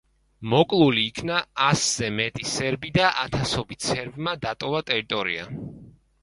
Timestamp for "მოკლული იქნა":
0.51-1.35